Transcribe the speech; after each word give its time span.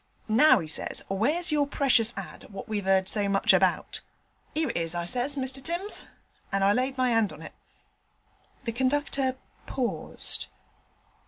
"Now," 0.27 0.57
he 0.57 0.67
says, 0.67 1.03
"where's 1.09 1.51
your 1.51 1.67
precious 1.67 2.11
ad. 2.17 2.47
what 2.49 2.67
we've 2.67 2.87
'eard 2.87 3.07
so 3.07 3.29
much 3.29 3.53
about?" 3.53 4.01
"'Ere 4.55 4.71
it 4.71 4.77
is," 4.77 4.95
I 4.95 5.05
says, 5.05 5.35
"Mr 5.35 5.63
Timms," 5.63 6.01
and 6.51 6.63
I 6.63 6.73
laid 6.73 6.97
my 6.97 7.11
'and 7.11 7.31
on 7.31 7.43
it.' 7.43 7.53
The 8.63 8.71
conductor 8.71 9.37
paused. 9.67 10.47